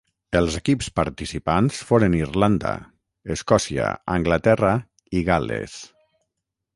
[0.37, 2.71] Els equips participants foren Irlanda,
[3.35, 4.73] Escòcia, Anglaterra,
[5.21, 5.77] i Gal·les.